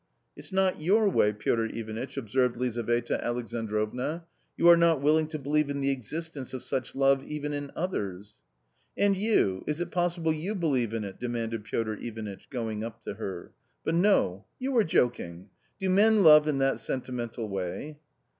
[0.35, 4.25] "It's not your way, Piotr Ivanitch" observed Lizaveta Alexandrovna;"
[4.57, 7.71] you are not willing to believe in the exist ence of such love even in
[7.75, 8.37] others.""
[8.97, 13.13] And you, is it possible you believe in it?" demanded Piotr Ivanitch, going up to
[13.13, 13.51] her;"
[13.85, 14.45] but no!
[14.57, 15.49] you are joking!
[15.79, 17.99] Do men love in that sentimental way